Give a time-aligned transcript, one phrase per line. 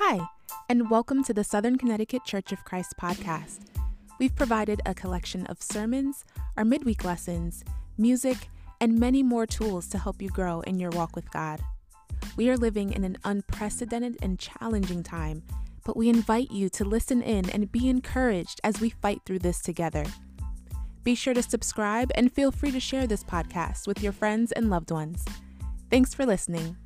[0.00, 0.20] Hi,
[0.68, 3.66] and welcome to the Southern Connecticut Church of Christ podcast.
[4.20, 6.24] We've provided a collection of sermons,
[6.56, 7.64] our midweek lessons,
[7.98, 8.48] music,
[8.80, 11.60] and many more tools to help you grow in your walk with God.
[12.36, 15.42] We are living in an unprecedented and challenging time,
[15.84, 19.60] but we invite you to listen in and be encouraged as we fight through this
[19.60, 20.04] together.
[21.02, 24.70] Be sure to subscribe and feel free to share this podcast with your friends and
[24.70, 25.24] loved ones.
[25.90, 26.76] Thanks for listening.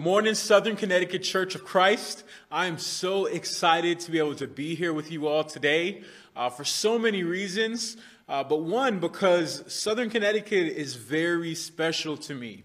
[0.00, 2.24] Good morning, Southern Connecticut Church of Christ.
[2.50, 6.04] I am so excited to be able to be here with you all today
[6.34, 7.98] uh, for so many reasons.
[8.26, 12.62] Uh, but one, because Southern Connecticut is very special to me.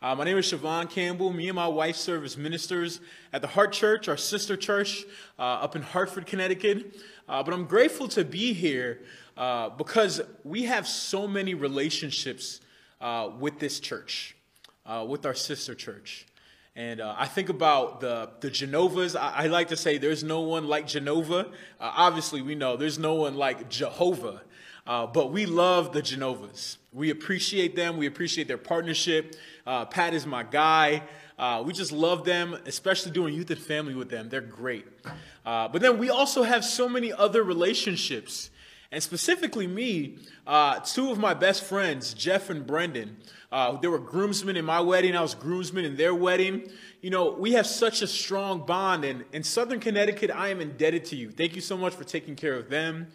[0.00, 1.30] Uh, my name is Siobhan Campbell.
[1.30, 3.00] Me and my wife serve as ministers
[3.30, 5.04] at the Heart Church, our sister church
[5.38, 6.96] uh, up in Hartford, Connecticut.
[7.28, 9.02] Uh, but I'm grateful to be here
[9.36, 12.62] uh, because we have so many relationships
[13.38, 14.34] with this church,
[15.06, 16.24] with our sister church.
[16.76, 19.18] And uh, I think about the, the Genovas.
[19.18, 21.48] I, I, like to say there's no one like Genova.
[21.80, 24.42] Uh, obviously, we know there's no one like Jehovah.
[24.86, 26.76] Uh, but we love the Genovas.
[26.92, 27.96] We appreciate them.
[27.96, 29.36] We appreciate their partnership.
[29.66, 31.02] Uh, Pat is my guy.
[31.38, 34.28] Uh, we just love them, especially doing youth and family with them.
[34.28, 34.86] They're great.
[35.44, 38.50] Uh, but then we also have so many other relationships.
[38.92, 40.18] And specifically, me,
[40.84, 43.16] two of my best friends, Jeff and Brendan,
[43.52, 45.16] uh, there were groomsmen in my wedding.
[45.16, 46.70] I was groomsmen in their wedding.
[47.00, 49.04] You know, we have such a strong bond.
[49.04, 51.30] And in Southern Connecticut, I am indebted to you.
[51.30, 53.08] Thank you so much for taking care of them.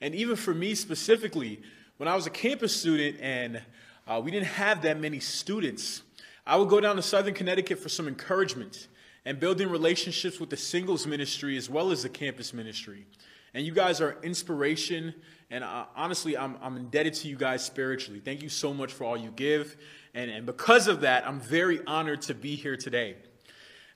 [0.00, 1.60] And even for me specifically,
[1.96, 3.62] when I was a campus student and
[4.06, 6.02] uh, we didn't have that many students,
[6.46, 8.88] I would go down to Southern Connecticut for some encouragement
[9.24, 13.06] and building relationships with the singles ministry as well as the campus ministry.
[13.54, 15.14] And you guys are inspiration
[15.54, 18.18] and uh, honestly, I'm, I'm indebted to you guys spiritually.
[18.18, 19.76] Thank you so much for all you give.
[20.12, 23.16] And, and because of that, I'm very honored to be here today.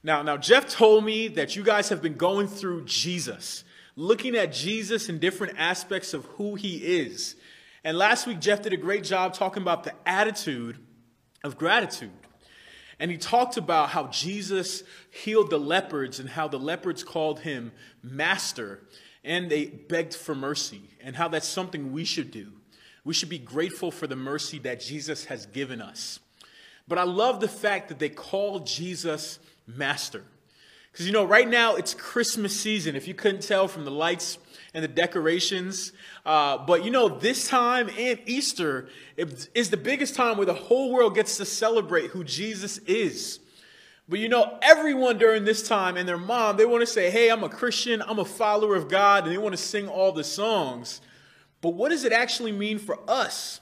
[0.04, 3.64] Now, now, Jeff told me that you guys have been going through Jesus,
[3.96, 7.34] looking at Jesus in different aspects of who he is.
[7.82, 10.78] And last week, Jeff did a great job talking about the attitude
[11.42, 12.12] of gratitude.
[13.00, 17.72] And he talked about how Jesus healed the leopards and how the leopards called him
[18.00, 18.82] master
[19.28, 22.50] and they begged for mercy, and how that's something we should do.
[23.04, 26.18] We should be grateful for the mercy that Jesus has given us.
[26.88, 30.24] But I love the fact that they call Jesus Master.
[30.90, 34.38] Because, you know, right now it's Christmas season, if you couldn't tell from the lights
[34.72, 35.92] and the decorations.
[36.24, 40.90] Uh, but, you know, this time and Easter is the biggest time where the whole
[40.90, 43.40] world gets to celebrate who Jesus is.
[44.08, 47.30] But you know, everyone during this time and their mom, they want to say, hey,
[47.30, 50.24] I'm a Christian, I'm a follower of God, and they want to sing all the
[50.24, 51.02] songs.
[51.60, 53.60] But what does it actually mean for us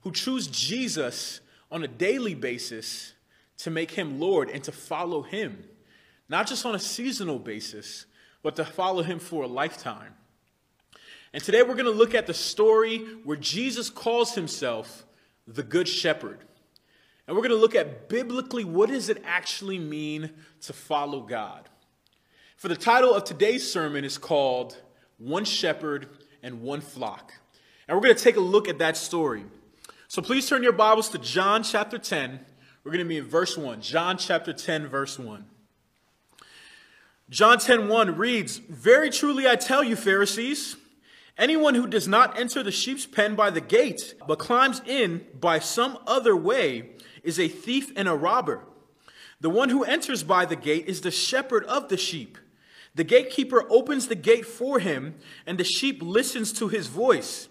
[0.00, 1.40] who choose Jesus
[1.70, 3.12] on a daily basis
[3.58, 5.64] to make him Lord and to follow him?
[6.28, 8.06] Not just on a seasonal basis,
[8.42, 10.14] but to follow him for a lifetime.
[11.32, 15.04] And today we're going to look at the story where Jesus calls himself
[15.46, 16.40] the Good Shepherd.
[17.26, 20.30] And we're going to look at biblically what does it actually mean
[20.62, 21.68] to follow God.
[22.56, 24.76] For the title of today's sermon is called
[25.18, 26.08] One Shepherd
[26.42, 27.32] and One Flock.
[27.88, 29.44] And we're going to take a look at that story.
[30.08, 32.40] So please turn your Bibles to John chapter 10.
[32.82, 33.80] We're going to be in verse 1.
[33.80, 35.44] John chapter 10 verse 1.
[37.30, 40.76] John 10 1 reads, Very truly I tell you, Pharisees,
[41.36, 45.58] anyone who does not enter the sheep's pen by the gate, but climbs in by
[45.58, 46.90] some other way,
[47.22, 48.64] is a thief and a robber.
[49.40, 52.38] The one who enters by the gate is the shepherd of the sheep.
[52.94, 57.48] The gatekeeper opens the gate for him, and the sheep listens to his voice.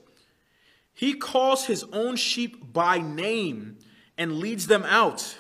[0.94, 3.78] He calls his own sheep by name
[4.18, 5.40] and leads them out.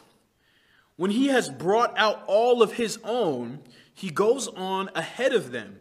[0.96, 3.62] When he has brought out all of his own,
[3.94, 5.80] he goes on ahead of them,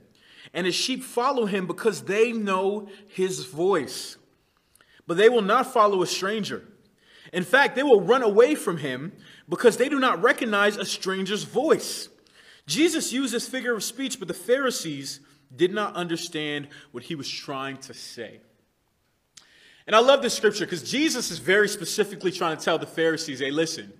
[0.54, 4.16] and his sheep follow him because they know his voice.
[5.06, 6.64] But they will not follow a stranger.
[7.32, 9.12] In fact, they will run away from him
[9.48, 12.08] because they do not recognize a stranger's voice.
[12.66, 15.20] Jesus used this figure of speech, but the Pharisees
[15.54, 18.40] did not understand what he was trying to say.
[19.86, 23.40] And I love this scripture because Jesus is very specifically trying to tell the Pharisees
[23.40, 23.92] hey, listen,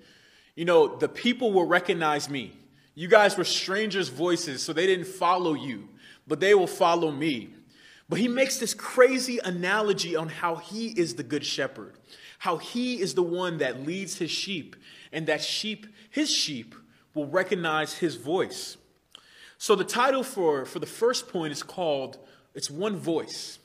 [0.54, 2.56] you know, the people will recognize me.
[2.94, 5.88] You guys were strangers' voices, so they didn't follow you,
[6.26, 7.50] but they will follow me.
[8.08, 11.96] But he makes this crazy analogy on how he is the good shepherd
[12.42, 14.74] how he is the one that leads his sheep,
[15.12, 16.74] and that sheep, his sheep,
[17.14, 18.76] will recognize his voice.
[19.58, 22.18] So the title for, for the first point is called
[22.52, 23.60] It's One Voice.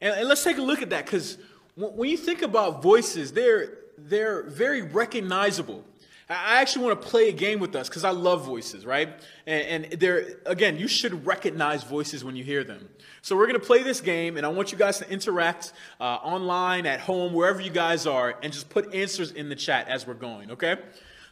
[0.00, 1.36] And, and let's take a look at that because
[1.76, 5.84] when you think about voices, they're, they're very recognizable.
[6.32, 9.08] I actually want to play a game with us because I love voices, right?
[9.46, 12.88] And, and there, again, you should recognize voices when you hear them.
[13.22, 16.04] So we're going to play this game, and I want you guys to interact uh,
[16.04, 20.06] online, at home, wherever you guys are, and just put answers in the chat as
[20.06, 20.76] we're going, okay?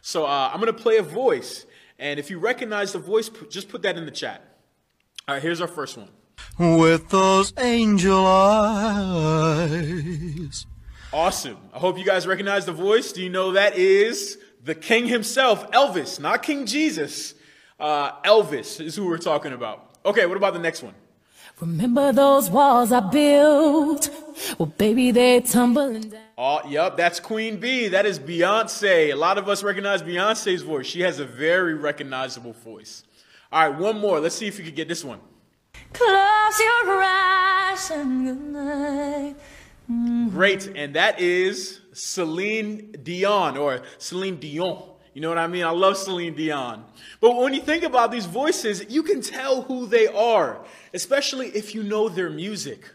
[0.01, 1.65] So uh, I'm going to play a voice,
[1.99, 4.43] and if you recognize the voice, just put that in the chat.
[5.27, 6.09] All right, here's our first one.
[6.57, 9.75] With those angel eyes.
[11.13, 11.57] Awesome.
[11.73, 13.11] I hope you guys recognize the voice.
[13.11, 17.33] Do you know that is the king himself, Elvis, not King Jesus.
[17.79, 19.97] Uh, Elvis is who we're talking about.
[20.05, 20.93] Okay, what about the next one?
[21.59, 24.09] Remember those walls I built?
[24.57, 26.21] Well, baby, they're tumbling down.
[26.37, 27.89] Oh, yep, that's Queen Bee.
[27.89, 29.13] That is Beyonce.
[29.13, 30.87] A lot of us recognize Beyonce's voice.
[30.87, 33.03] She has a very recognizable voice.
[33.51, 34.19] All right, one more.
[34.19, 35.19] Let's see if you can get this one.
[35.93, 39.35] Close your eyes and good night.
[40.31, 44.83] Great, and that is Celine Dion or Celine Dion.
[45.13, 45.63] You know what I mean?
[45.63, 46.85] I love Celine Dion.
[47.19, 51.75] But when you think about these voices, you can tell who they are, especially if
[51.75, 52.89] you know their music.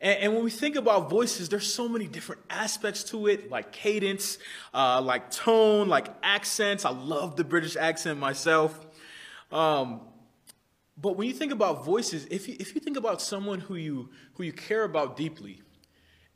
[0.00, 3.72] And, and when we think about voices, there's so many different aspects to it, like
[3.72, 4.38] cadence,
[4.72, 6.84] uh, like tone, like accents.
[6.84, 8.86] I love the British accent myself.
[9.50, 10.00] Um,
[10.96, 14.10] but when you think about voices, if you, if you think about someone who you,
[14.34, 15.60] who you care about deeply,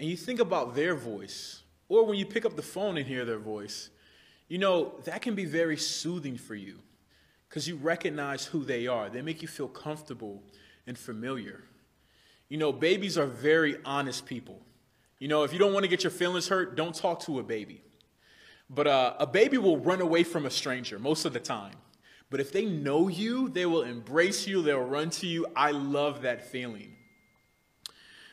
[0.00, 3.24] and you think about their voice, or when you pick up the phone and hear
[3.24, 3.90] their voice,
[4.48, 6.78] you know, that can be very soothing for you
[7.48, 9.08] because you recognize who they are.
[9.08, 10.42] They make you feel comfortable
[10.86, 11.64] and familiar.
[12.48, 14.60] You know, babies are very honest people.
[15.18, 17.42] You know, if you don't want to get your feelings hurt, don't talk to a
[17.42, 17.80] baby.
[18.68, 21.74] But uh, a baby will run away from a stranger most of the time.
[22.28, 25.46] But if they know you, they will embrace you, they'll run to you.
[25.54, 26.96] I love that feeling.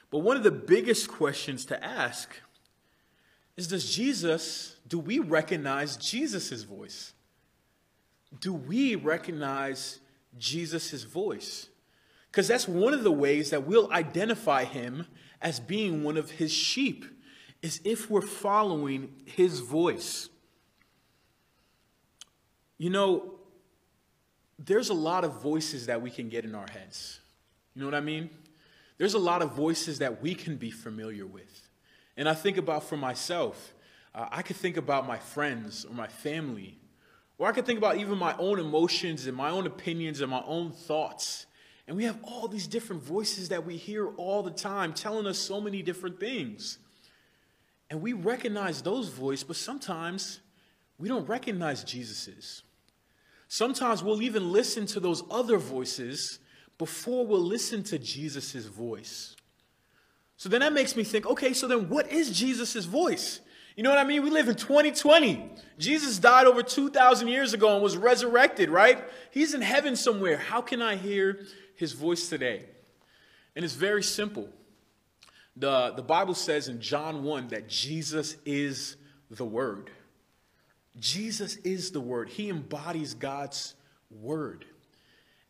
[0.10, 2.40] But one of the biggest questions to ask
[3.58, 7.14] is Does Jesus, do we recognize Jesus' voice?
[8.40, 10.00] Do we recognize
[10.38, 11.70] Jesus' voice?
[12.32, 15.06] Because that's one of the ways that we'll identify him
[15.42, 17.06] as being one of his sheep,
[17.62, 20.30] is if we're following his voice.
[22.78, 23.36] You know,
[24.58, 27.20] there's a lot of voices that we can get in our heads.
[27.76, 28.30] You know what I mean?
[28.98, 31.63] There's a lot of voices that we can be familiar with.
[32.18, 33.74] And I think about for myself,
[34.14, 36.78] uh, I could think about my friends or my family,
[37.38, 40.44] or I could think about even my own emotions and my own opinions and my
[40.46, 41.48] own thoughts.
[41.88, 45.38] And we have all these different voices that we hear all the time telling us
[45.38, 46.78] so many different things.
[47.90, 50.40] And we recognize those voices, but sometimes
[50.98, 52.64] we don't recognize Jesus's.
[53.48, 56.40] Sometimes we'll even listen to those other voices
[56.78, 59.36] before we'll listen to Jesus' voice.
[60.44, 63.40] So then that makes me think okay, so then what is Jesus' voice?
[63.78, 64.24] You know what I mean?
[64.24, 65.42] We live in 2020.
[65.80, 69.02] Jesus died over 2,000 years ago and was resurrected, right?
[69.32, 70.36] He's in heaven somewhere.
[70.36, 71.46] How can I hear
[71.76, 72.66] his voice today?
[73.56, 74.50] And it's very simple.
[75.56, 78.98] The, the Bible says in John 1 that Jesus is
[79.32, 79.92] the Word.
[81.00, 83.76] Jesus is the Word, He embodies God's
[84.12, 84.66] Word.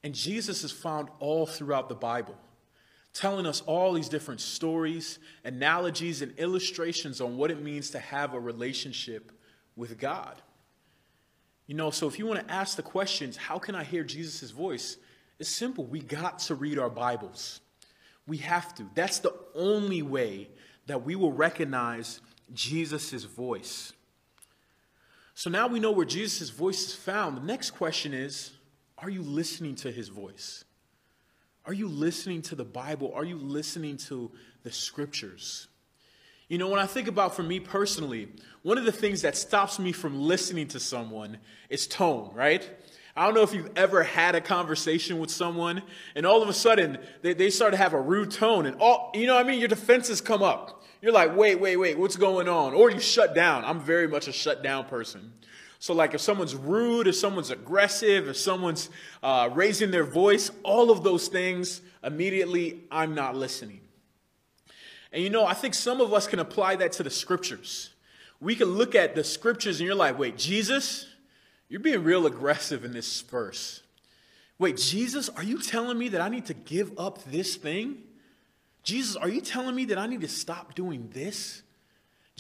[0.04, 2.38] And Jesus is found all throughout the Bible,
[3.14, 8.34] telling us all these different stories, analogies, and illustrations on what it means to have
[8.34, 9.32] a relationship
[9.76, 10.42] with God.
[11.68, 14.52] You know, so if you want to ask the questions, how can I hear Jesus'
[14.52, 14.98] voice?
[15.40, 15.86] It's simple.
[15.86, 17.62] We got to read our Bibles.
[18.28, 18.86] We have to.
[18.96, 20.50] That's the only way
[20.88, 22.20] that we will recognize
[22.54, 23.94] Jesus' voice.
[25.36, 27.38] So now we know where Jesus' voice is found.
[27.38, 28.52] The next question is
[28.98, 30.64] are you listening to his voice?
[31.66, 33.14] Are you listening to the Bible?
[33.16, 34.32] Are you listening to
[34.64, 35.68] the scriptures?
[36.50, 38.28] You know, when I think about for me personally,
[38.64, 41.38] one of the things that stops me from listening to someone
[41.70, 42.70] is tone, right?
[43.16, 45.84] I don't know if you've ever had a conversation with someone
[46.16, 49.12] and all of a sudden they, they start to have a rude tone and all,
[49.14, 49.60] you know what I mean?
[49.60, 50.84] Your defenses come up.
[51.02, 52.74] You're like, wait, wait, wait, what's going on?
[52.74, 53.64] Or you shut down.
[53.66, 55.34] I'm very much a shut down person.
[55.84, 58.90] So, like, if someone's rude, if someone's aggressive, if someone's
[59.22, 63.82] uh, raising their voice, all of those things, immediately, I'm not listening.
[65.12, 67.90] And you know, I think some of us can apply that to the scriptures.
[68.40, 71.06] We can look at the scriptures and you're like, wait, Jesus,
[71.68, 73.82] you're being real aggressive in this verse.
[74.58, 77.98] Wait, Jesus, are you telling me that I need to give up this thing?
[78.84, 81.62] Jesus, are you telling me that I need to stop doing this?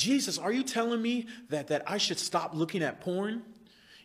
[0.03, 3.41] Jesus, are you telling me that, that I should stop looking at porn?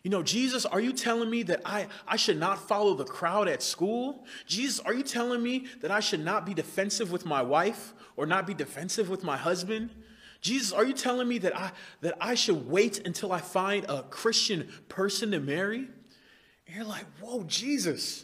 [0.01, 3.49] You know, Jesus, are you telling me that I, I should not follow the crowd
[3.49, 4.25] at school?
[4.45, 8.25] Jesus, are you telling me that I should not be defensive with my wife or
[8.25, 9.89] not be defensive with my husband?
[10.39, 14.03] Jesus, are you telling me that I that I should wait until I find a
[14.03, 15.79] Christian person to marry?
[16.65, 18.23] And you're like, whoa, Jesus,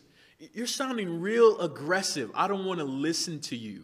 [0.53, 2.31] you're sounding real aggressive.
[2.35, 3.83] I don't want to listen to you.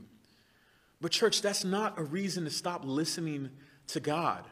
[1.02, 3.50] But, church, that's not a reason to stop listening
[3.94, 4.44] to God.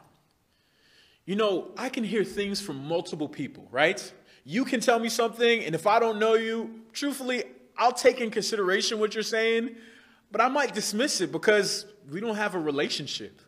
[1.24, 4.12] You know, I can hear things from multiple people, right?
[4.44, 7.44] You can tell me something, and if I don't know you, truthfully,
[7.76, 9.76] I'll take in consideration what you're saying,
[10.30, 13.40] but I might dismiss it because we don't have a relationship.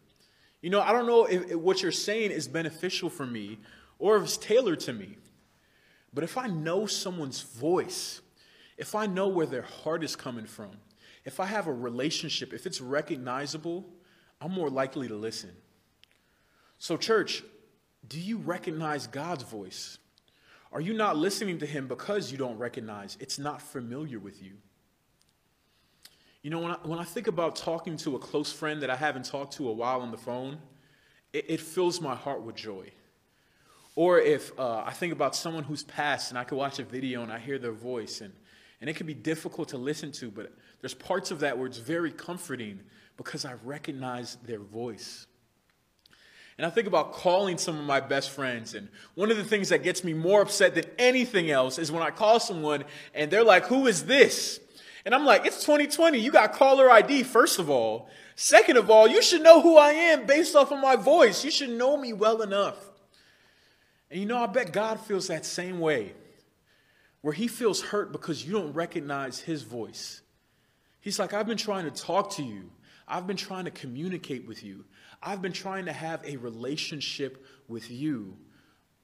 [0.60, 3.58] You know, I don't know if, if what you're saying is beneficial for me
[3.98, 5.16] or if it's tailored to me.
[6.14, 8.20] But if I know someone's voice,
[8.76, 10.70] if I know where their heart is coming from,
[11.24, 13.86] if I have a relationship, if it's recognizable,
[14.40, 15.50] I'm more likely to listen.
[16.82, 17.44] So, church,
[18.08, 19.98] do you recognize God's voice?
[20.72, 24.54] Are you not listening to Him because you don't recognize it's not familiar with you?
[26.42, 28.96] You know, when I, when I think about talking to a close friend that I
[28.96, 30.58] haven't talked to a while on the phone,
[31.32, 32.90] it, it fills my heart with joy.
[33.94, 37.22] Or if uh, I think about someone who's passed and I could watch a video
[37.22, 38.32] and I hear their voice, and,
[38.80, 41.78] and it can be difficult to listen to, but there's parts of that where it's
[41.78, 42.80] very comforting
[43.16, 45.28] because I recognize their voice.
[46.58, 49.70] And I think about calling some of my best friends, and one of the things
[49.70, 53.44] that gets me more upset than anything else is when I call someone and they're
[53.44, 54.60] like, Who is this?
[55.04, 56.18] And I'm like, It's 2020.
[56.18, 58.08] You got caller ID, first of all.
[58.34, 61.44] Second of all, you should know who I am based off of my voice.
[61.44, 62.76] You should know me well enough.
[64.10, 66.12] And you know, I bet God feels that same way,
[67.22, 70.20] where he feels hurt because you don't recognize his voice.
[71.00, 72.70] He's like, I've been trying to talk to you,
[73.12, 74.86] I've been trying to communicate with you,
[75.22, 78.38] I've been trying to have a relationship with you,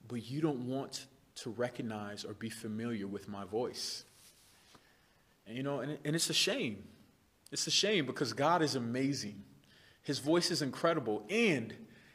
[0.09, 1.05] but you don't want
[1.43, 4.05] to recognize or be familiar with my voice.
[5.47, 6.85] And you know, and, and it's a shame.
[7.53, 9.45] It's a shame because God is amazing.
[10.03, 11.75] His voice is incredible, and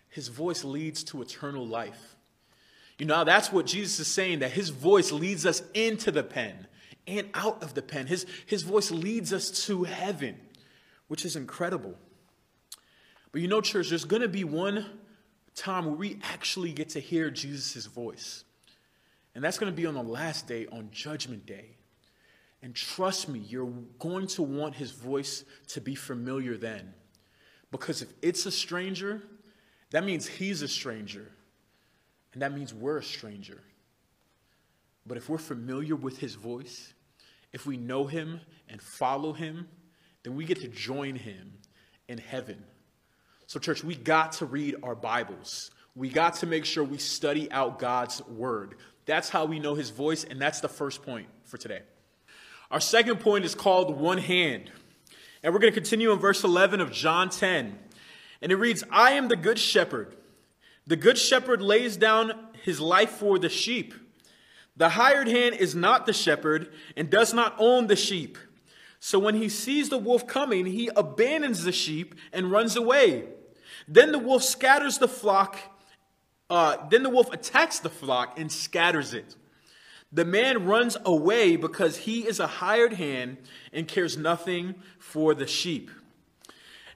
[0.10, 2.16] his voice leads to eternal life.
[2.98, 6.66] You know, that's what Jesus is saying that his voice leads us into the pen
[7.06, 8.08] and out of the pen.
[8.08, 10.38] His, his voice leads us to heaven,
[11.08, 11.96] which is incredible.
[13.32, 14.86] But you know, church, there's going to be one
[15.56, 18.44] time where we actually get to hear Jesus' voice.
[19.36, 21.78] And that's going to be on the last day, on Judgment Day.
[22.62, 26.94] And trust me, you're going to want his voice to be familiar then.
[27.72, 29.22] Because if it's a stranger,
[29.90, 31.30] that means he's a stranger.
[32.34, 33.62] And that means we're a stranger.
[35.06, 36.94] But if we're familiar with his voice,
[37.52, 39.68] if we know him and follow him,
[40.24, 41.54] then we get to join him
[42.08, 42.64] in heaven.
[43.48, 45.72] So, church, we got to read our Bibles.
[45.96, 48.76] We got to make sure we study out God's word.
[49.06, 51.82] That's how we know his voice, and that's the first point for today.
[52.72, 54.72] Our second point is called one hand.
[55.44, 57.78] And we're going to continue in verse 11 of John 10.
[58.42, 60.16] And it reads, I am the good shepherd.
[60.88, 63.94] The good shepherd lays down his life for the sheep.
[64.76, 68.38] The hired hand is not the shepherd and does not own the sheep.
[69.06, 73.26] So when he sees the wolf coming, he abandons the sheep and runs away.
[73.86, 75.60] Then the wolf scatters the flock.
[76.50, 79.36] Uh, then the wolf attacks the flock and scatters it.
[80.14, 83.40] The man runs away because he is a hired hand
[83.74, 85.92] and cares nothing for the sheep.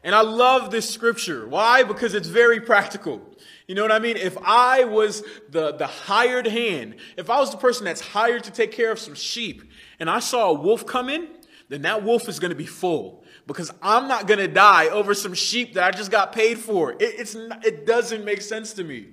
[0.02, 1.46] And I love this scripture.
[1.46, 1.84] Why?
[1.84, 3.22] Because it's very practical.
[3.68, 4.16] You know what I mean?
[4.16, 8.52] If I was the, the hired hand, if I was the person that's hired to
[8.52, 11.28] take care of some sheep, and I saw a wolf come in,
[11.70, 15.14] then that wolf is going to be full because I'm not going to die over
[15.14, 16.94] some sheep that I just got paid for.
[16.94, 19.08] It, it's not, it doesn't make sense to me.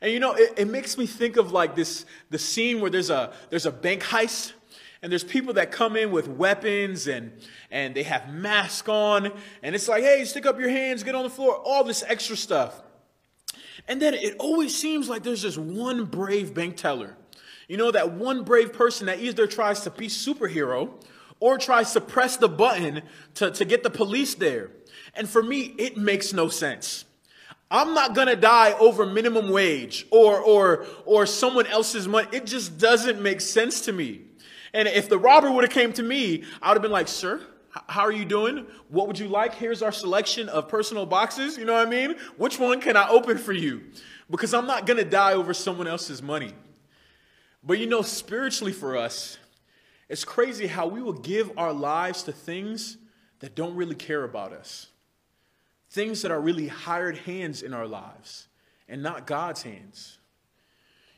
[0.00, 3.10] And you know, it, it makes me think of like this the scene where there's
[3.10, 4.52] a there's a bank heist
[5.02, 7.32] and there's people that come in with weapons and
[7.70, 11.24] and they have masks on and it's like, "Hey, stick up your hands, get on
[11.24, 12.82] the floor," all this extra stuff.
[13.88, 17.16] And then it always seems like there's just one brave bank teller.
[17.68, 20.90] You know, that one brave person that either tries to be superhero
[21.40, 23.02] or tries to press the button
[23.34, 24.70] to, to get the police there.
[25.14, 27.04] And for me, it makes no sense.
[27.70, 32.28] I'm not gonna die over minimum wage or or or someone else's money.
[32.32, 34.22] It just doesn't make sense to me.
[34.72, 37.42] And if the robber would have came to me, I would have been like, sir,
[37.88, 38.66] how are you doing?
[38.88, 39.54] What would you like?
[39.54, 41.56] Here's our selection of personal boxes.
[41.58, 42.16] You know what I mean?
[42.36, 43.82] Which one can I open for you?
[44.30, 46.52] Because I'm not to die over someone else's money.
[47.62, 49.38] But you know, spiritually for us,
[50.08, 52.96] it's crazy how we will give our lives to things
[53.40, 54.88] that don't really care about us,
[55.90, 58.48] things that are really hired hands in our lives
[58.88, 60.18] and not God's hands.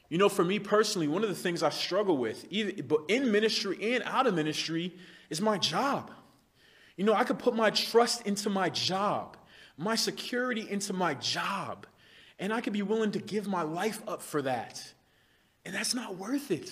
[0.09, 2.73] You know, for me personally, one of the things I struggle with, either
[3.09, 4.93] in ministry and out of ministry,
[5.31, 6.11] is my job.
[6.97, 9.37] You know, I could put my trust into my job,
[9.79, 11.87] my security into my job.
[12.41, 14.83] And I could be willing to give my life up for that.
[15.65, 16.71] And that's not worth it.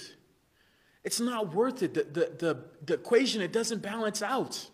[1.08, 1.94] It's not worth it.
[1.94, 4.68] The, the, the, the equation, it doesn't balance out.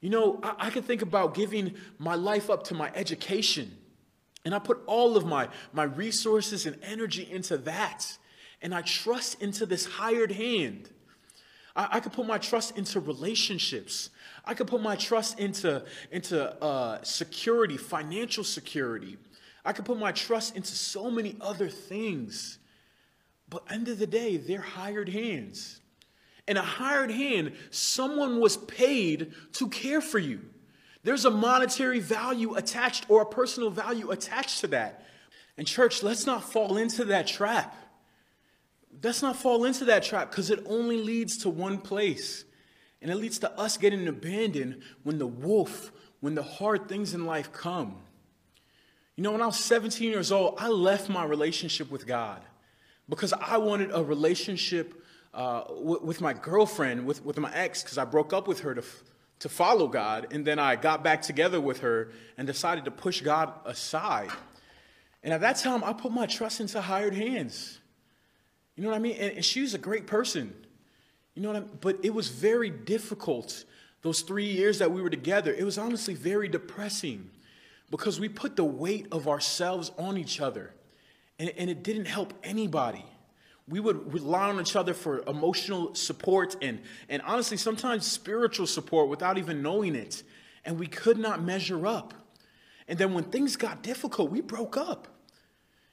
[0.00, 3.70] You know, I, I can think about giving my life up to my education.
[4.44, 8.18] And I put all of my, my resources and energy into that.
[8.60, 10.90] And I trust into this hired hand.
[11.76, 14.10] I, I could put my trust into relationships.
[14.44, 19.16] I could put my trust into, into uh, security, financial security.
[19.64, 22.58] I could put my trust into so many other things.
[23.48, 25.80] But end of the day, they're hired hands.
[26.48, 30.40] And a hired hand, someone was paid to care for you.
[31.02, 35.06] There's a monetary value attached or a personal value attached to that.
[35.56, 37.74] And church, let's not fall into that trap.
[39.02, 42.44] Let's not fall into that trap because it only leads to one place.
[43.00, 47.24] And it leads to us getting abandoned when the wolf, when the hard things in
[47.24, 47.96] life come.
[49.16, 52.42] You know, when I was 17 years old, I left my relationship with God
[53.08, 57.98] because I wanted a relationship uh, with, with, my girlfriend, with, with my ex, because
[57.98, 58.82] I broke up with her to,
[59.40, 60.28] to follow God.
[60.30, 64.30] And then I got back together with her and decided to push God aside.
[65.22, 67.78] And at that time, I put my trust into hired hands.
[68.76, 69.16] You know what I mean?
[69.18, 70.54] And, and she was a great person.
[71.34, 71.78] You know what I mean?
[71.80, 73.64] But it was very difficult
[74.02, 75.52] those three years that we were together.
[75.52, 77.30] It was honestly very depressing
[77.90, 80.72] because we put the weight of ourselves on each other
[81.38, 83.04] and, and it didn't help anybody.
[83.68, 89.08] We would rely on each other for emotional support and, and honestly, sometimes spiritual support
[89.08, 90.22] without even knowing it.
[90.64, 92.14] And we could not measure up.
[92.88, 95.08] And then when things got difficult, we broke up.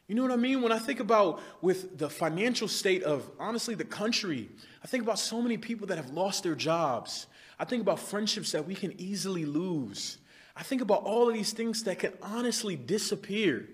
[0.08, 0.62] You know what I mean?
[0.62, 4.50] When I think about with the financial state of honestly the country,
[4.84, 7.28] I think about so many people that have lost their jobs.
[7.58, 10.18] I think about friendships that we can easily lose.
[10.56, 13.70] I think about all of these things that can honestly disappear.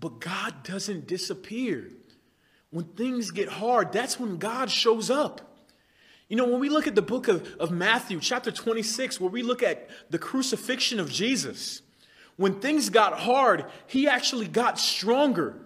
[0.00, 1.90] But God doesn't disappear.
[2.70, 5.42] When things get hard, that's when God shows up.
[6.28, 9.42] You know, when we look at the book of, of Matthew, chapter 26, where we
[9.42, 11.82] look at the crucifixion of Jesus,
[12.36, 15.56] when things got hard, he actually got stronger.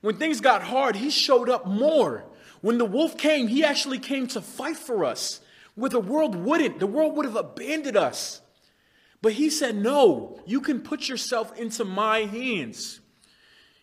[0.00, 2.24] When things got hard, he showed up more.
[2.60, 5.40] When the wolf came, he actually came to fight for us,
[5.74, 6.78] where the world wouldn't.
[6.78, 8.40] The world would have abandoned us.
[9.20, 13.00] But he said, No, you can put yourself into my hands.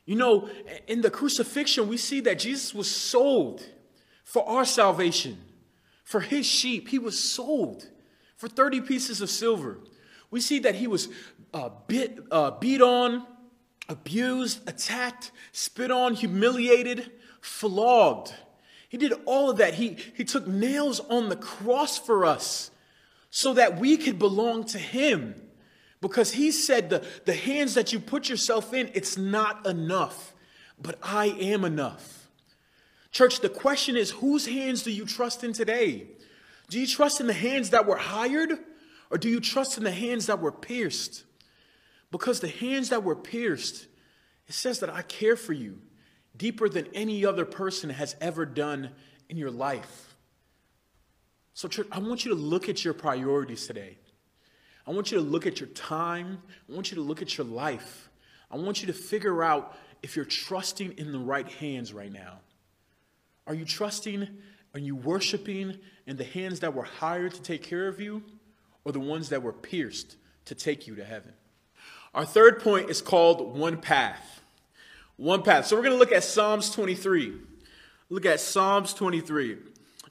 [0.09, 0.49] You know,
[0.87, 3.63] in the crucifixion, we see that Jesus was sold
[4.23, 5.37] for our salvation,
[6.03, 6.87] for his sheep.
[6.87, 7.87] He was sold
[8.35, 9.77] for 30 pieces of silver.
[10.31, 11.09] We see that he was
[11.53, 13.23] uh, bit, uh, beat on,
[13.87, 18.33] abused, attacked, spit on, humiliated, flogged.
[18.89, 19.75] He did all of that.
[19.75, 22.71] He, he took nails on the cross for us
[23.29, 25.35] so that we could belong to Him.
[26.01, 30.33] Because He said, the, the hands that you put yourself in, it's not enough,
[30.81, 32.27] but I am enough.
[33.11, 36.07] Church, the question is whose hands do you trust in today?
[36.69, 38.51] Do you trust in the hands that were hired,
[39.09, 41.23] or do you trust in the hands that were pierced?
[42.11, 43.87] Because the hands that were pierced,
[44.47, 45.79] it says that I care for you
[46.37, 48.91] deeper than any other person has ever done
[49.27, 50.15] in your life.
[51.53, 53.97] So, church, I want you to look at your priorities today.
[54.89, 56.41] I want you to look at your time.
[56.67, 58.09] I want you to look at your life.
[58.49, 62.39] I want you to figure out if you're trusting in the right hands right now.
[63.45, 64.27] Are you trusting,
[64.73, 68.23] are you worshiping in the hands that were hired to take care of you
[68.83, 71.33] or the ones that were pierced to take you to heaven?
[72.15, 74.41] Our third point is called one path.
[75.17, 75.67] One path.
[75.67, 77.33] So we're going to look at Psalms 23.
[78.09, 79.57] Look at Psalms 23.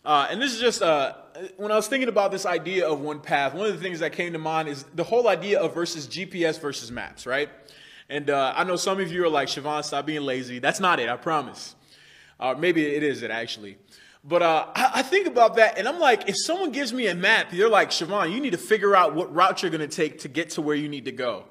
[0.04, 1.14] Uh, and this is just, uh,
[1.56, 4.12] when I was thinking about this idea of one path, one of the things that
[4.12, 7.48] came to mind is the whole idea of versus GPS versus maps, right?
[8.08, 10.58] And uh, I know some of you are like, Siobhan, stop being lazy.
[10.58, 11.74] That's not it, I promise.
[12.40, 13.78] Uh, maybe it is it actually.
[14.24, 17.14] But uh, I, I, think about that, and I'm like, if someone gives me a
[17.14, 20.20] map, they're like, Siobhan, you need to figure out what route you're going to take
[20.20, 21.44] to get to where you need to go.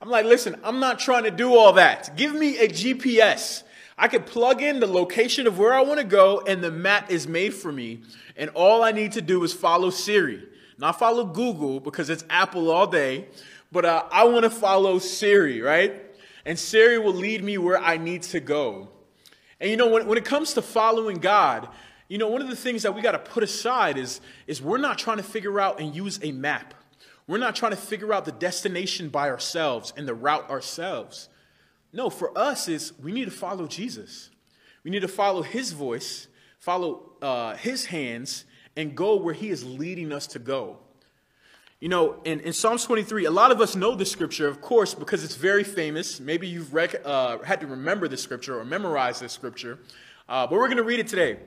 [0.00, 2.16] I'm like, listen, I'm not trying to do all that.
[2.16, 3.62] Give me a GPS.
[4.02, 7.12] I could plug in the location of where I want to go, and the map
[7.12, 8.00] is made for me.
[8.36, 10.42] And all I need to do is follow Siri.
[10.76, 13.28] Not follow Google because it's Apple all day,
[13.70, 16.02] but uh, I want to follow Siri, right?
[16.44, 18.88] And Siri will lead me where I need to go.
[19.60, 21.68] And you know, when, when it comes to following God,
[22.08, 24.78] you know, one of the things that we got to put aside is, is we're
[24.78, 26.74] not trying to figure out and use a map.
[27.28, 31.28] We're not trying to figure out the destination by ourselves and the route ourselves.
[31.92, 34.30] No, for us is we need to follow Jesus.
[34.84, 36.26] We need to follow his voice,
[36.58, 38.44] follow uh, his hands,
[38.76, 40.78] and go where he is leading us to go.
[41.80, 44.94] You know, in, in Psalms 23, a lot of us know the scripture, of course,
[44.94, 46.20] because it's very famous.
[46.20, 49.80] Maybe you've rec- uh, had to remember the scripture or memorize the scripture.
[50.28, 51.38] Uh, but we're going to read it today.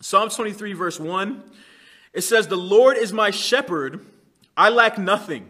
[0.00, 1.42] Psalms 23, verse 1.
[2.14, 4.04] It says, The Lord is my shepherd,
[4.56, 5.48] I lack nothing.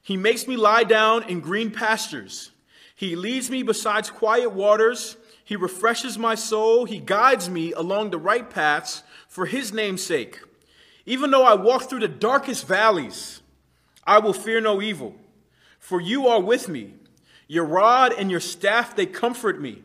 [0.00, 2.52] He makes me lie down in green pastures.
[2.94, 5.16] He leads me beside quiet waters.
[5.44, 6.84] He refreshes my soul.
[6.84, 10.40] He guides me along the right paths for his name's sake.
[11.04, 13.42] Even though I walk through the darkest valleys,
[14.06, 15.16] I will fear no evil,
[15.78, 16.94] for you are with me.
[17.46, 19.82] Your rod and your staff, they comfort me.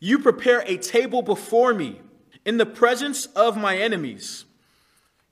[0.00, 2.00] You prepare a table before me
[2.44, 4.44] in the presence of my enemies.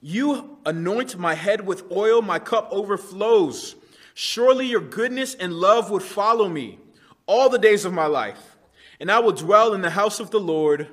[0.00, 3.76] You anoint my head with oil, my cup overflows.
[4.14, 6.78] Surely your goodness and love would follow me
[7.26, 8.56] all the days of my life,
[9.00, 10.88] and I will dwell in the house of the Lord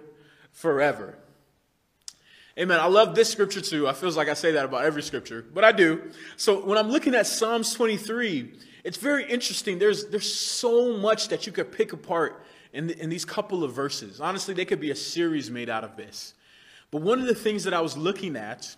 [0.51, 1.17] forever.
[2.57, 2.79] Amen.
[2.79, 3.87] I love this scripture too.
[3.87, 6.11] I feels like I say that about every scripture, but I do.
[6.35, 8.51] So when I'm looking at Psalms 23,
[8.83, 9.79] it's very interesting.
[9.79, 13.73] There's there's so much that you could pick apart in, the, in these couple of
[13.73, 14.19] verses.
[14.19, 16.33] Honestly, they could be a series made out of this.
[16.91, 18.75] But one of the things that I was looking at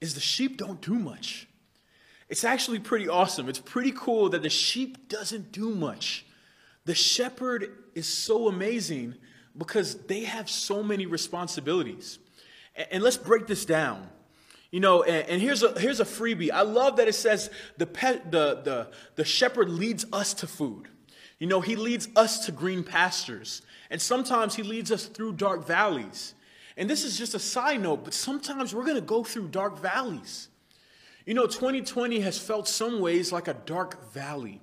[0.00, 1.48] is the sheep don't do much.
[2.28, 3.48] It's actually pretty awesome.
[3.48, 6.24] It's pretty cool that the sheep doesn't do much.
[6.84, 9.14] The shepherd is so amazing
[9.56, 12.18] because they have so many responsibilities.
[12.90, 14.08] And let's break this down.
[14.70, 16.52] You know, and, and, here's a here's a freebie.
[16.52, 20.88] I love that it says the pet the the the shepherd leads us to food.
[21.40, 23.62] You know, he leads us to green pastures.
[23.90, 26.34] And sometimes he leads us through dark valleys.
[26.76, 30.48] And this is just a side note, but sometimes we're gonna go through dark valleys.
[31.26, 34.60] You know, 2020 has felt some ways like a dark valley.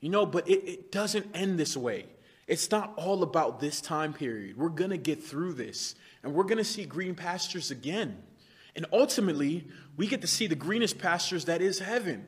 [0.00, 2.06] You know, but it, it doesn't end this way.
[2.46, 4.56] It's not all about this time period.
[4.56, 5.94] We're gonna get through this
[6.26, 8.20] and we're going to see green pastures again.
[8.74, 9.64] And ultimately,
[9.96, 12.26] we get to see the greenest pastures that is heaven.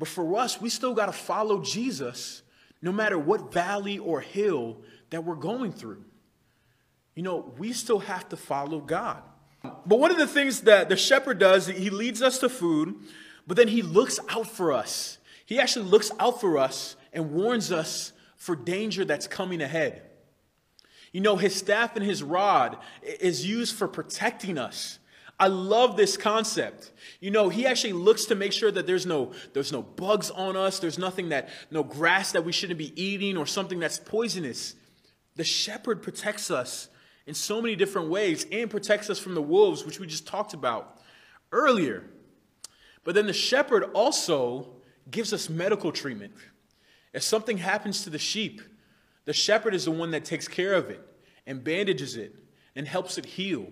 [0.00, 2.42] But for us, we still got to follow Jesus
[2.82, 4.78] no matter what valley or hill
[5.10, 6.04] that we're going through.
[7.14, 9.22] You know, we still have to follow God.
[9.62, 12.96] But one of the things that the shepherd does, he leads us to food,
[13.46, 15.18] but then he looks out for us.
[15.46, 20.02] He actually looks out for us and warns us for danger that's coming ahead.
[21.12, 24.98] You know, his staff and his rod is used for protecting us.
[25.38, 26.92] I love this concept.
[27.20, 30.56] You know, he actually looks to make sure that there's no there's no bugs on
[30.56, 34.74] us, there's nothing that no grass that we shouldn't be eating or something that's poisonous.
[35.36, 36.88] The shepherd protects us
[37.26, 40.54] in so many different ways and protects us from the wolves, which we just talked
[40.54, 41.00] about
[41.50, 42.04] earlier.
[43.02, 44.68] But then the shepherd also
[45.10, 46.32] gives us medical treatment.
[47.12, 48.60] If something happens to the sheep,
[49.24, 51.00] the shepherd is the one that takes care of it
[51.46, 52.34] and bandages it
[52.76, 53.68] and helps it heal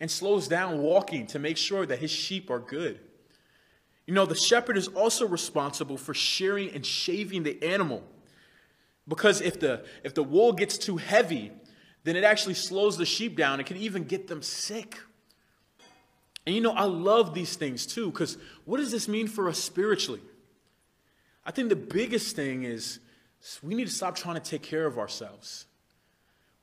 [0.00, 3.00] and slows down walking to make sure that his sheep are good.
[4.06, 8.02] You know, the shepherd is also responsible for shearing and shaving the animal.
[9.08, 11.52] Because if the, if the wool gets too heavy,
[12.04, 13.60] then it actually slows the sheep down.
[13.60, 14.98] It can even get them sick.
[16.46, 19.58] And you know, I love these things too, because what does this mean for us
[19.58, 20.20] spiritually?
[21.46, 23.00] I think the biggest thing is
[23.62, 25.66] we need to stop trying to take care of ourselves.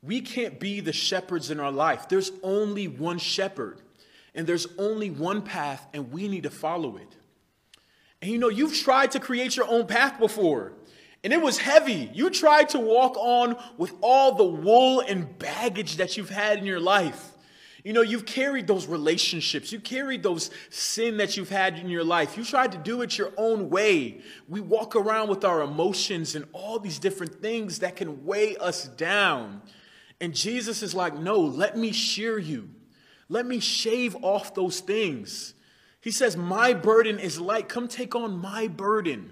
[0.02, 2.10] We can't be the shepherds in our life.
[2.10, 3.82] There's only one shepherd,
[4.34, 7.16] and there's only one path, and we need to follow it.
[8.22, 10.74] And you know, you've tried to create your own path before,
[11.24, 12.10] and it was heavy.
[12.14, 16.66] You tried to walk on with all the wool and baggage that you've had in
[16.66, 17.31] your life.
[17.84, 19.72] You know, you've carried those relationships.
[19.72, 22.38] You carried those sin that you've had in your life.
[22.38, 24.22] You tried to do it your own way.
[24.48, 28.88] We walk around with our emotions and all these different things that can weigh us
[28.88, 29.62] down.
[30.20, 32.70] And Jesus is like, no, let me shear you.
[33.30, 35.56] Let me shave off those things.
[36.02, 37.70] He says, my burden is light.
[37.70, 39.32] Come take on my burden.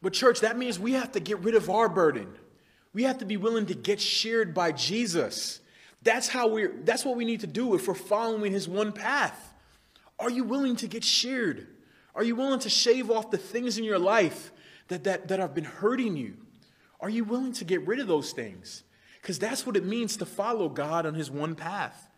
[0.00, 2.28] But, church, that means we have to get rid of our burden.
[2.92, 5.60] We have to be willing to get sheared by Jesus.
[6.02, 9.54] That's how we're that's what we need to do if we're following his one path.
[10.18, 11.66] Are you willing to get sheared?
[12.14, 14.50] Are you willing to shave off the things in your life
[14.88, 16.34] that, that, that have been hurting you?
[17.00, 18.82] Are you willing to get rid of those things?
[19.22, 22.08] Because that's what it means to follow God on his one path.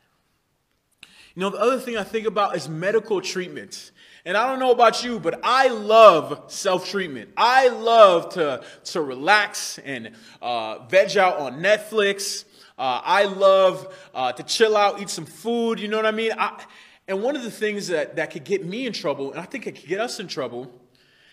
[1.35, 3.93] You know, the other thing I think about is medical treatment.
[4.25, 7.31] And I don't know about you, but I love self treatment.
[7.37, 12.45] I love to, to relax and uh, veg out on Netflix.
[12.81, 15.79] Uh, I love uh, to chill out, eat some food.
[15.79, 16.33] You know what I mean?
[16.39, 16.65] I,
[17.07, 19.67] and one of the things that, that could get me in trouble, and I think
[19.67, 20.73] it could get us in trouble,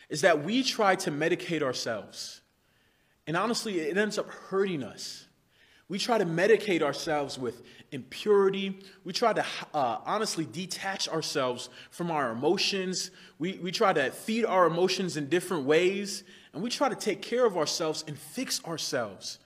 [0.09, 2.41] is that we try to medicate ourselves.
[3.27, 5.25] And honestly, it ends up hurting us.
[5.87, 7.61] We try to medicate ourselves with
[7.93, 8.81] impurity.
[9.05, 13.09] We try to uh, honestly detach ourselves from our emotions.
[13.39, 16.25] We, we try to feed our emotions in different ways.
[16.51, 19.39] And we try to take care of ourselves and fix ourselves.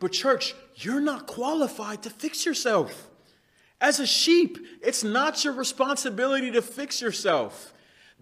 [0.00, 3.08] But, church, you're not qualified to fix yourself.
[3.80, 7.72] As a sheep, it's not your responsibility to fix yourself.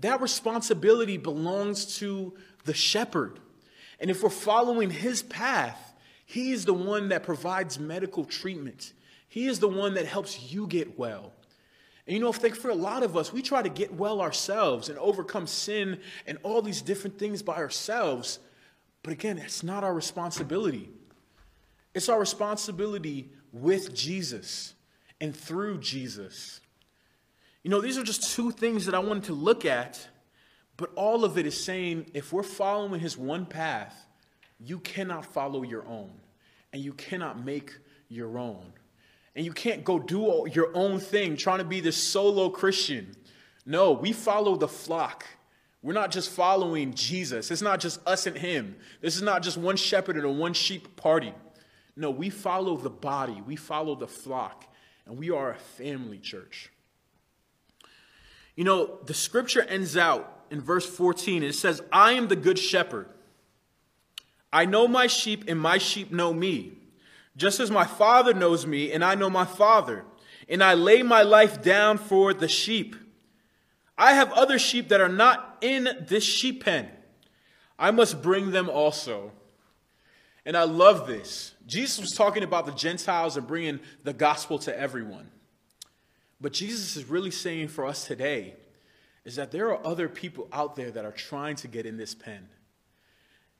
[0.00, 3.40] That responsibility belongs to the shepherd.
[4.00, 5.94] And if we're following his path,
[6.26, 8.92] he is the one that provides medical treatment.
[9.28, 11.32] He is the one that helps you get well.
[12.06, 14.20] And you know, I think for a lot of us, we try to get well
[14.20, 18.38] ourselves and overcome sin and all these different things by ourselves.
[19.02, 20.90] But again, it's not our responsibility.
[21.94, 24.74] It's our responsibility with Jesus
[25.20, 26.60] and through Jesus.
[27.62, 30.08] You know, these are just two things that I wanted to look at,
[30.76, 34.06] but all of it is saying if we're following his one path,
[34.60, 36.10] you cannot follow your own,
[36.72, 37.72] and you cannot make
[38.08, 38.72] your own.
[39.36, 43.14] And you can't go do your own thing trying to be this solo Christian.
[43.64, 45.26] No, we follow the flock.
[45.82, 47.50] We're not just following Jesus.
[47.50, 48.76] It's not just us and him.
[49.00, 51.32] This is not just one shepherd and a one sheep party.
[51.98, 54.64] No, we follow the body, we follow the flock,
[55.04, 56.70] and we are a family church.
[58.54, 61.42] You know, the scripture ends out in verse 14.
[61.42, 63.08] It says, I am the good shepherd.
[64.52, 66.78] I know my sheep, and my sheep know me,
[67.36, 70.04] just as my Father knows me, and I know my Father,
[70.48, 72.94] and I lay my life down for the sheep.
[73.98, 76.90] I have other sheep that are not in this sheep pen.
[77.76, 79.32] I must bring them also.
[80.48, 81.52] And I love this.
[81.66, 85.28] Jesus was talking about the Gentiles and bringing the gospel to everyone.
[86.40, 88.54] But Jesus is really saying for us today
[89.26, 92.14] is that there are other people out there that are trying to get in this
[92.14, 92.48] pen.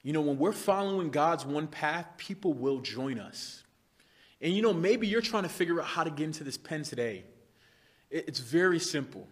[0.03, 3.65] You know, when we're following God's one path, people will join us.
[4.41, 6.85] And you know, maybe you're trying to figure out how to get into this pen
[6.85, 7.25] today.
[8.11, 9.29] It's very simple.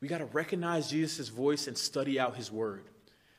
[0.00, 2.84] We got to recognize Jesus' voice and study out his word.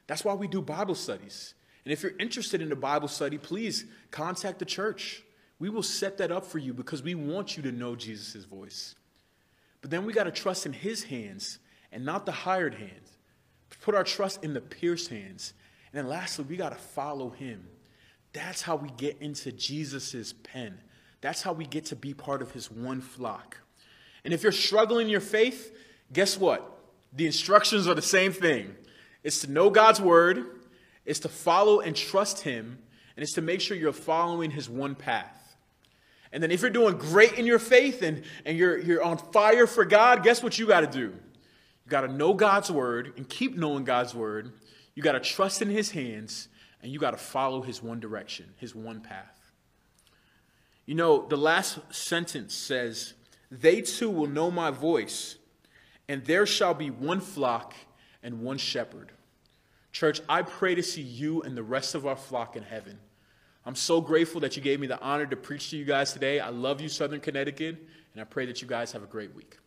[0.06, 1.56] That's why we do Bible studies.
[1.86, 5.24] And if you're interested in a Bible study, please contact the church.
[5.60, 8.96] We will set that up for you because we want you to know Jesus' voice.
[9.82, 11.60] But then we got to trust in his hands
[11.92, 13.18] and not the hired hands.
[13.82, 15.54] Put our trust in the pierced hands.
[15.92, 17.68] And then lastly, we got to follow him.
[18.34, 20.80] That's how we get into Jesus' pen.
[21.22, 23.58] That's how we get to be part of his one flock.
[24.24, 25.76] And if you're struggling in your faith,
[26.14, 26.80] guess what?
[27.14, 28.76] The instructions are the same thing.
[29.24, 30.61] It's to know God's word,
[31.06, 32.80] it's to follow and trust him,
[33.16, 35.38] and it's to make sure you're following his one path.
[36.32, 39.68] And then if you're doing great in your faith and, and you're, you're on fire
[39.68, 41.14] for God, guess what you got to do?
[41.86, 44.54] You got to know God's word and keep knowing God's word.
[44.96, 46.48] You got to trust in his hands
[46.82, 49.52] and you got to follow his one direction, his one path.
[50.86, 53.14] You know, the last sentence says,
[53.52, 55.36] They too will know my voice,
[56.08, 57.76] and there shall be one flock
[58.24, 59.12] and one shepherd.
[59.92, 62.98] Church, I pray to see you and the rest of our flock in heaven.
[63.66, 66.40] I'm so grateful that you gave me the honor to preach to you guys today.
[66.40, 67.78] I love you, Southern Connecticut,
[68.14, 69.58] and I pray that you guys have a great week.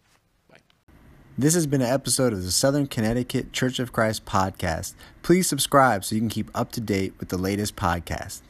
[0.51, 0.57] Bye.
[1.39, 4.95] This has been an episode of the Southern Connecticut Church of Christ podcast.
[5.23, 8.41] Please subscribe so you can keep up to date with the latest podcast.